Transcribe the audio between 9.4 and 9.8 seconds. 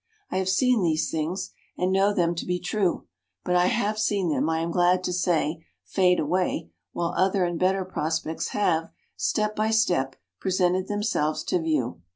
by